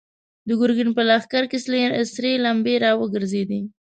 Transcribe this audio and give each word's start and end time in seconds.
د 0.47 0.49
ګرګين 0.59 0.89
په 0.97 1.01
لښکر 1.09 1.43
کې 1.51 1.57
سرې 2.15 2.31
لمبې 2.45 2.75
را 2.83 2.91
وګرځېدې. 3.01 3.61